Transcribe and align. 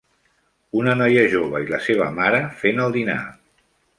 Una 0.79 0.95
noia 1.01 1.25
jove 1.33 1.61
i 1.65 1.69
la 1.75 1.81
seva 1.89 2.09
mare 2.21 2.41
fent 2.65 2.83
el 2.87 2.99
dinar. 2.99 3.21